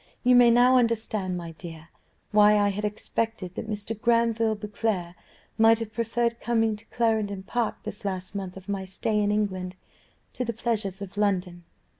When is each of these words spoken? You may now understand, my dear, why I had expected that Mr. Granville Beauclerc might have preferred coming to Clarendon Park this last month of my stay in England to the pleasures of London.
You 0.23 0.33
may 0.33 0.49
now 0.49 0.77
understand, 0.77 1.37
my 1.37 1.51
dear, 1.51 1.89
why 2.31 2.57
I 2.57 2.69
had 2.69 2.83
expected 2.83 3.53
that 3.53 3.69
Mr. 3.69 3.93
Granville 4.01 4.55
Beauclerc 4.55 5.15
might 5.59 5.77
have 5.77 5.93
preferred 5.93 6.39
coming 6.41 6.75
to 6.75 6.85
Clarendon 6.85 7.43
Park 7.43 7.83
this 7.83 8.03
last 8.03 8.33
month 8.33 8.57
of 8.57 8.67
my 8.67 8.83
stay 8.83 9.19
in 9.19 9.31
England 9.31 9.75
to 10.33 10.43
the 10.43 10.53
pleasures 10.53 11.03
of 11.03 11.17
London. 11.17 11.65